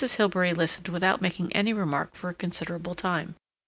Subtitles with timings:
[0.03, 3.35] Hilbery listened without making any remark for a considerable time.